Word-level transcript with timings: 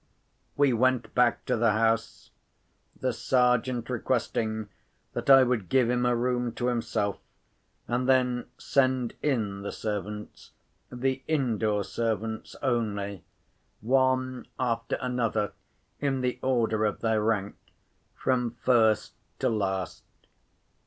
We 0.57 0.73
went 0.73 1.13
back 1.13 1.45
to 1.45 1.55
the 1.55 1.73
house; 1.73 2.31
the 2.99 3.13
Sergeant 3.13 3.87
requesting 3.87 4.69
that 5.13 5.29
I 5.29 5.43
would 5.43 5.69
give 5.69 5.91
him 5.91 6.07
a 6.07 6.15
room 6.15 6.53
to 6.53 6.69
himself, 6.69 7.19
and 7.87 8.09
then 8.09 8.45
send 8.57 9.13
in 9.21 9.61
the 9.61 9.71
servants 9.71 10.53
(the 10.91 11.21
indoor 11.27 11.83
servants 11.83 12.55
only), 12.63 13.23
one 13.81 14.47
after 14.59 14.97
another, 15.01 15.51
in 15.99 16.21
the 16.21 16.39
order 16.41 16.83
of 16.83 17.01
their 17.01 17.21
rank, 17.21 17.55
from 18.15 18.55
first 18.63 19.13
to 19.37 19.49
last. 19.49 20.03